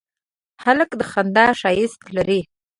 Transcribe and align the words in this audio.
هلک 0.63 0.89
د 0.99 1.01
خندا 1.11 1.45
ښایست 1.59 2.01
لري. 2.15 2.41